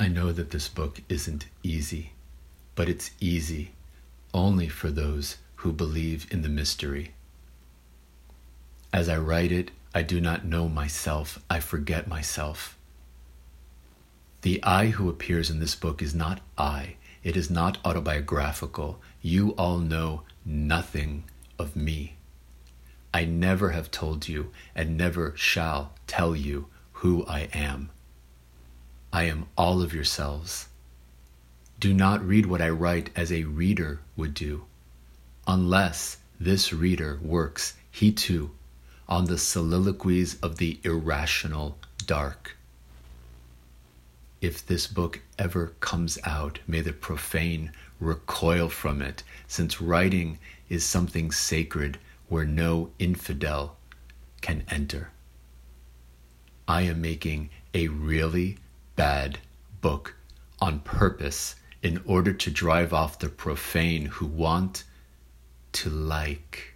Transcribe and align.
I 0.00 0.08
know 0.08 0.32
that 0.32 0.48
this 0.48 0.66
book 0.66 1.02
isn't 1.10 1.44
easy, 1.62 2.12
but 2.74 2.88
it's 2.88 3.10
easy 3.20 3.72
only 4.32 4.66
for 4.66 4.90
those 4.90 5.36
who 5.56 5.74
believe 5.74 6.26
in 6.30 6.40
the 6.40 6.48
mystery. 6.48 7.10
As 8.94 9.10
I 9.10 9.18
write 9.18 9.52
it, 9.52 9.72
I 9.94 10.00
do 10.00 10.18
not 10.18 10.46
know 10.46 10.70
myself, 10.70 11.38
I 11.50 11.60
forget 11.60 12.08
myself. 12.08 12.78
The 14.40 14.64
I 14.64 14.86
who 14.86 15.10
appears 15.10 15.50
in 15.50 15.60
this 15.60 15.74
book 15.74 16.00
is 16.00 16.14
not 16.14 16.40
I, 16.56 16.94
it 17.22 17.36
is 17.36 17.50
not 17.50 17.76
autobiographical. 17.84 19.02
You 19.20 19.50
all 19.58 19.76
know 19.76 20.22
nothing 20.46 21.24
of 21.58 21.76
me. 21.76 22.14
I 23.12 23.26
never 23.26 23.72
have 23.72 23.90
told 23.90 24.28
you 24.28 24.50
and 24.74 24.96
never 24.96 25.34
shall 25.36 25.92
tell 26.06 26.34
you 26.34 26.68
who 26.92 27.26
I 27.26 27.50
am. 27.52 27.90
I 29.12 29.24
am 29.24 29.46
all 29.56 29.82
of 29.82 29.92
yourselves. 29.92 30.68
Do 31.80 31.92
not 31.92 32.24
read 32.24 32.46
what 32.46 32.62
I 32.62 32.68
write 32.68 33.10
as 33.16 33.32
a 33.32 33.44
reader 33.44 34.00
would 34.16 34.34
do, 34.34 34.64
unless 35.46 36.18
this 36.38 36.72
reader 36.72 37.18
works, 37.22 37.74
he 37.90 38.12
too, 38.12 38.52
on 39.08 39.24
the 39.24 39.38
soliloquies 39.38 40.38
of 40.40 40.58
the 40.58 40.78
irrational 40.84 41.76
dark. 42.06 42.56
If 44.40 44.64
this 44.64 44.86
book 44.86 45.20
ever 45.38 45.72
comes 45.80 46.18
out, 46.24 46.60
may 46.66 46.80
the 46.80 46.92
profane 46.92 47.72
recoil 47.98 48.68
from 48.68 49.02
it, 49.02 49.22
since 49.48 49.80
writing 49.80 50.38
is 50.68 50.84
something 50.84 51.32
sacred 51.32 51.98
where 52.28 52.46
no 52.46 52.90
infidel 52.98 53.76
can 54.40 54.64
enter. 54.68 55.10
I 56.68 56.82
am 56.82 57.00
making 57.00 57.50
a 57.74 57.88
really 57.88 58.58
bad 59.00 59.38
book 59.80 60.14
on 60.60 60.78
purpose 60.80 61.54
in 61.82 62.02
order 62.04 62.34
to 62.34 62.50
drive 62.50 62.92
off 62.92 63.18
the 63.18 63.30
profane 63.30 64.04
who 64.04 64.26
want 64.26 64.84
to 65.72 65.88
like. 65.88 66.74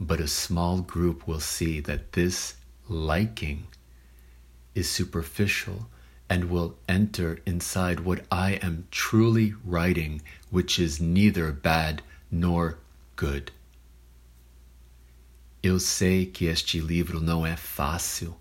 But 0.00 0.18
a 0.18 0.26
small 0.26 0.80
group 0.80 1.28
will 1.28 1.38
see 1.38 1.78
that 1.82 2.14
this 2.14 2.56
liking 2.88 3.68
is 4.74 4.90
superficial 4.90 5.86
and 6.28 6.50
will 6.50 6.74
enter 6.88 7.38
inside 7.46 8.00
what 8.00 8.26
I 8.32 8.54
am 8.54 8.88
truly 8.90 9.54
writing, 9.64 10.20
which 10.50 10.80
is 10.80 11.00
neither 11.00 11.52
bad 11.52 12.02
nor 12.28 12.78
good. 13.14 13.52
Eu 15.62 15.78
sei 15.78 16.26
que 16.26 16.48
este 16.48 16.80
livro 16.80 17.20
não 17.20 17.46
é 17.46 17.56
fácil, 17.56 18.36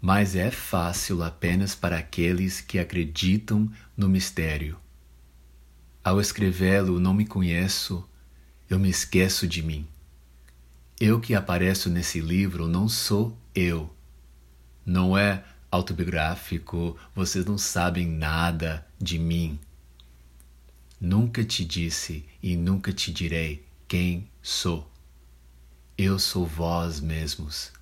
mas 0.00 0.34
é 0.34 0.50
fácil 0.50 1.22
apenas 1.22 1.74
para 1.74 1.98
aqueles 1.98 2.60
que 2.60 2.78
acreditam 2.78 3.70
no 3.96 4.08
mistério. 4.08 4.78
Ao 6.02 6.20
escrevê-lo, 6.20 6.98
não 6.98 7.12
me 7.12 7.26
conheço, 7.26 8.08
eu 8.68 8.78
me 8.78 8.88
esqueço 8.88 9.46
de 9.46 9.62
mim. 9.62 9.86
Eu 10.98 11.20
que 11.20 11.34
apareço 11.34 11.90
nesse 11.90 12.20
livro 12.20 12.66
não 12.66 12.88
sou 12.88 13.36
eu. 13.54 13.94
Não 14.84 15.16
é 15.16 15.44
autobiográfico, 15.70 16.96
vocês 17.14 17.44
não 17.44 17.58
sabem 17.58 18.06
nada 18.06 18.86
de 18.98 19.18
mim. 19.18 19.58
Nunca 20.98 21.44
te 21.44 21.64
disse 21.64 22.24
e 22.42 22.56
nunca 22.56 22.92
te 22.92 23.12
direi 23.12 23.64
quem 23.86 24.28
sou. 24.42 24.90
Eu 25.96 26.18
sou 26.18 26.46
vós 26.46 27.00
mesmos. 27.00 27.72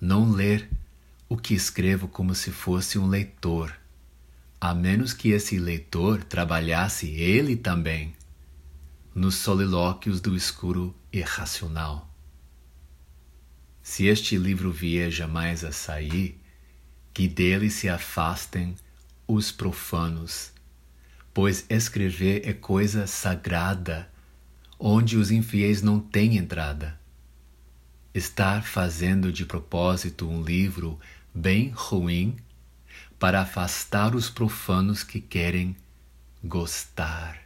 Não 0.00 0.30
ler 0.30 0.68
o 1.28 1.36
que 1.36 1.54
escrevo 1.54 2.08
como 2.08 2.34
se 2.34 2.50
fosse 2.50 2.98
um 2.98 3.06
leitor, 3.06 3.74
a 4.60 4.74
menos 4.74 5.12
que 5.12 5.30
esse 5.30 5.58
leitor 5.58 6.22
trabalhasse 6.24 7.08
ele 7.10 7.56
também 7.56 8.14
nos 9.14 9.36
solilóquios 9.36 10.20
do 10.20 10.36
escuro 10.36 10.94
irracional. 11.12 12.10
Se 13.82 14.06
este 14.06 14.36
livro 14.36 14.70
vier 14.70 15.10
jamais 15.10 15.64
a 15.64 15.72
sair, 15.72 16.40
que 17.14 17.28
dele 17.28 17.70
se 17.70 17.88
afastem 17.88 18.74
os 19.26 19.50
profanos 19.50 20.52
pois 21.36 21.66
escrever 21.68 22.48
é 22.48 22.54
coisa 22.54 23.06
sagrada, 23.06 24.10
onde 24.78 25.18
os 25.18 25.30
infiéis 25.30 25.82
não 25.82 26.00
têm 26.00 26.38
entrada. 26.38 26.98
Estar 28.16 28.62
fazendo 28.62 29.30
de 29.30 29.44
propósito 29.44 30.26
um 30.26 30.42
livro 30.42 30.98
bem 31.34 31.68
ruim 31.68 32.34
para 33.18 33.42
afastar 33.42 34.14
os 34.14 34.30
profanos 34.30 35.04
que 35.04 35.20
querem 35.20 35.76
gostar. 36.42 37.42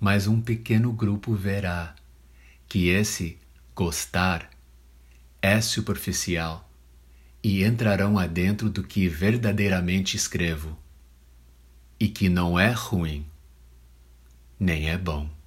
Mas 0.00 0.26
um 0.26 0.40
pequeno 0.40 0.90
grupo 0.94 1.34
verá 1.34 1.94
que 2.66 2.88
esse 2.88 3.38
gostar 3.74 4.48
é 5.42 5.60
superficial 5.60 6.66
e 7.42 7.64
entrarão 7.64 8.18
adentro 8.18 8.70
do 8.70 8.82
que 8.82 9.08
verdadeiramente 9.08 10.16
escrevo 10.16 10.74
e 12.00 12.08
que 12.08 12.30
não 12.30 12.58
é 12.58 12.70
ruim, 12.70 13.26
nem 14.58 14.88
é 14.88 14.96
bom. 14.96 15.41